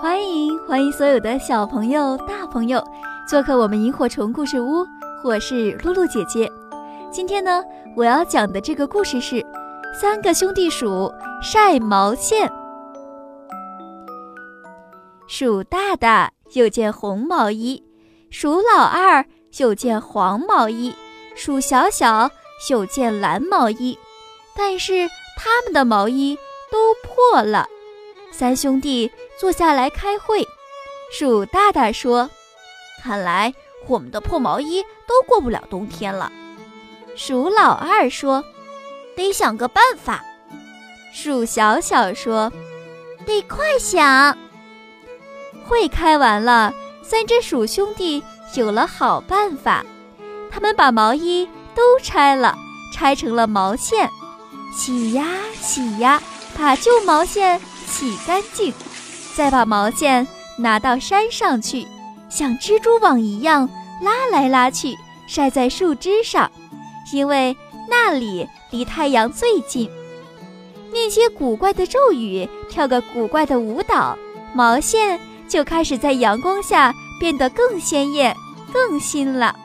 [0.00, 2.82] 欢迎欢迎所有的小朋友、大朋友
[3.28, 4.86] 做客我们萤火虫故事屋，
[5.22, 6.50] 我是露露姐姐。
[7.10, 7.62] 今天呢，
[7.96, 9.44] 我要讲的这个故事是
[9.98, 11.12] 三个兄弟鼠
[11.42, 12.50] 晒毛线。
[15.26, 17.82] 鼠大大有件红毛衣，
[18.30, 19.24] 鼠老二
[19.58, 20.94] 有件黄毛衣，
[21.34, 22.30] 鼠小小
[22.68, 23.98] 有件蓝毛衣，
[24.56, 26.36] 但是他们的毛衣
[26.70, 27.66] 都破了。
[28.32, 30.46] 三兄弟坐下来开会，
[31.12, 32.30] 鼠大大说
[33.02, 33.52] ：“看来
[33.88, 36.32] 我们的破毛衣都过不了冬天了。”
[37.16, 38.44] 鼠老二说
[39.16, 40.24] ：“得想个办法。”
[41.12, 42.52] 鼠小小说
[43.26, 44.36] ：“得快想。”
[45.66, 48.22] 会开完了，三只鼠兄弟
[48.54, 49.84] 有了好办法，
[50.50, 52.56] 他们把毛衣都拆了，
[52.92, 54.08] 拆成了毛线，
[54.74, 55.26] 洗呀
[55.60, 56.22] 洗呀，
[56.56, 57.60] 把旧毛线。
[57.86, 58.72] 洗干净，
[59.34, 61.86] 再把毛线拿到山上去，
[62.28, 63.68] 像蜘蛛网一样
[64.00, 66.50] 拉来拉去，晒在树枝上，
[67.12, 67.56] 因为
[67.90, 69.90] 那里离太阳最近。
[70.92, 74.16] 念些古怪的咒语，跳个古怪的舞蹈，
[74.54, 78.36] 毛线就开始在阳光下变得更鲜艳、
[78.72, 79.56] 更新了。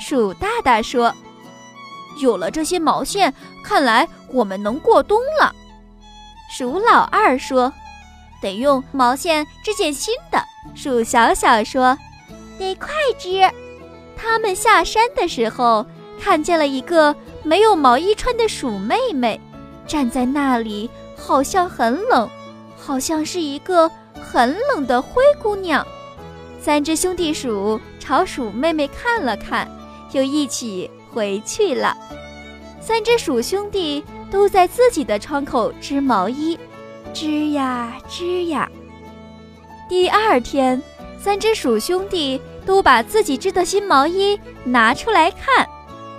[0.00, 1.14] 鼠大大说
[2.20, 5.54] ：“有了这些毛线，看来我们能过冬了。”
[6.50, 7.70] 鼠老二说
[8.44, 10.38] ：“得用毛线织件新的。”
[10.76, 11.96] 鼠小小说
[12.58, 13.40] ：“得快织。”
[14.16, 15.84] 他们下山的时候，
[16.20, 19.40] 看见了一个没有毛衣穿的鼠妹妹，
[19.86, 22.28] 站在那里，好像很冷，
[22.76, 23.90] 好像是一个
[24.22, 25.86] 很冷的灰姑娘。
[26.60, 29.66] 三只兄弟鼠朝鼠妹妹看了看，
[30.12, 31.96] 又一起回去了。
[32.80, 34.04] 三只鼠兄弟。
[34.30, 36.58] 都在自己的窗口织毛衣，
[37.14, 38.68] 织呀织呀。
[39.88, 40.82] 第二天，
[41.18, 45.66] 三只鼠兄弟都把自己织的新毛衣拿出来看。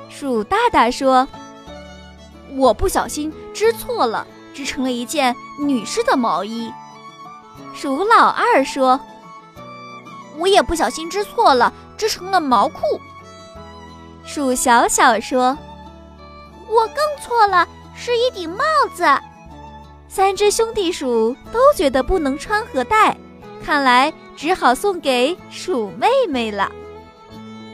[0.09, 1.27] 鼠大大说
[2.55, 6.71] ：“我不小心织错了，织成了一件女士的毛衣。”
[7.75, 8.99] 鼠老二说
[10.39, 12.79] ：“我也不小心织错了，织成了毛裤。”
[14.25, 15.57] 鼠小小说
[16.69, 17.67] ：“我更错了。”
[17.97, 18.63] 是一顶帽
[18.93, 19.05] 子，
[20.07, 23.15] 三只兄弟鼠都觉得不能穿和戴，
[23.63, 26.71] 看来只好送给鼠妹妹了。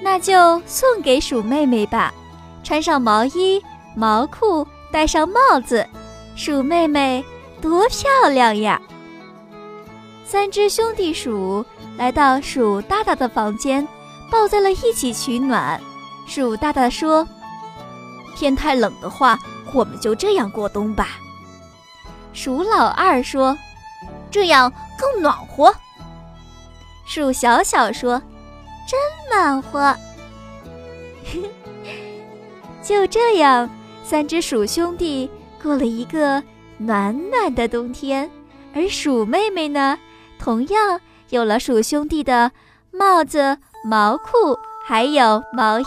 [0.01, 2.11] 那就送给鼠妹妹吧，
[2.63, 3.61] 穿上毛衣、
[3.95, 5.85] 毛裤，戴上帽子，
[6.35, 7.23] 鼠妹妹
[7.61, 8.81] 多漂亮呀！
[10.25, 11.63] 三只兄弟鼠
[11.97, 13.87] 来到鼠大大的房间，
[14.31, 15.79] 抱在了一起取暖。
[16.25, 17.27] 鼠大大说
[18.35, 19.37] ：“天太冷的话。”
[19.73, 21.11] 我们就这样过冬吧，
[22.43, 23.55] 鼠老二说
[24.31, 25.71] ：“这样更暖和。”
[27.05, 28.19] 鼠小小说
[28.89, 29.95] ：“真暖和。
[32.81, 33.69] ”就这样，
[34.03, 35.29] 三只鼠兄弟
[35.61, 36.41] 过了一个
[36.79, 38.27] 暖暖的冬天，
[38.73, 39.99] 而鼠妹妹呢，
[40.39, 40.99] 同样
[41.29, 42.51] 有了鼠兄弟的
[42.89, 45.85] 帽子、毛裤，还有毛衣，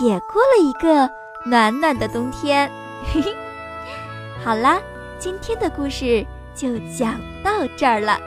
[0.00, 1.10] 也过了一个
[1.44, 2.70] 暖暖的冬天。
[3.12, 3.34] 嘿嘿，
[4.44, 4.78] 好啦，
[5.22, 8.18] 今天的故事就讲到这儿了。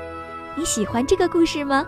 [0.55, 1.85] 你喜欢这个故事吗？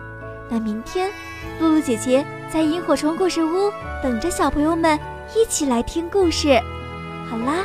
[0.50, 1.10] 那明天，
[1.58, 5.00] 露露姐姐在萤火虫故事屋等着小朋友们
[5.34, 6.60] 一起来听故事。
[7.30, 7.64] 好啦，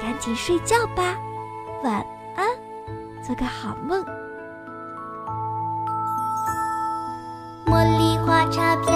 [0.00, 1.16] 赶紧睡觉吧，
[1.82, 1.94] 晚
[2.36, 2.46] 安，
[3.26, 4.00] 做个好梦。
[7.66, 8.92] 茉莉花茶飘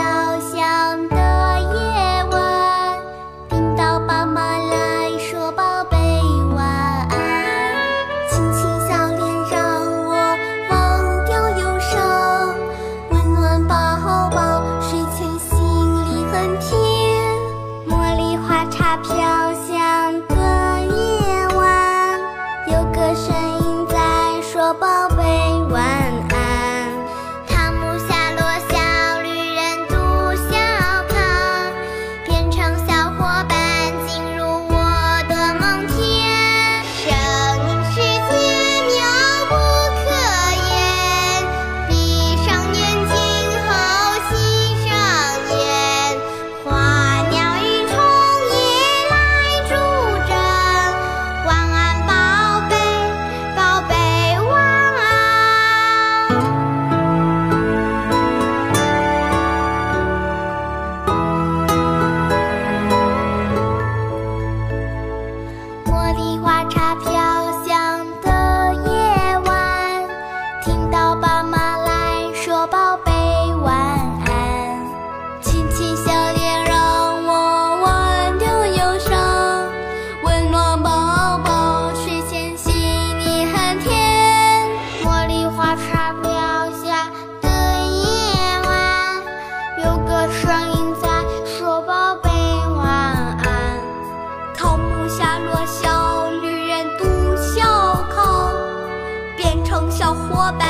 [100.08, 100.67] 小伙伴。